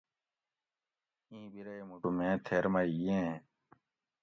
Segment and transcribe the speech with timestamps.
[1.31, 3.31] ایں بیرے مُٹو میں تھیر مئ ییں